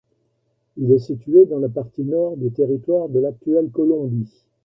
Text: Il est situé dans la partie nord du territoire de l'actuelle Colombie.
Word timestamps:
Il 0.77 0.91
est 0.91 0.97
situé 0.97 1.45
dans 1.45 1.59
la 1.59 1.69
partie 1.69 2.01
nord 2.01 2.35
du 2.35 2.49
territoire 2.51 3.07
de 3.09 3.19
l'actuelle 3.19 3.69
Colombie. 3.69 4.47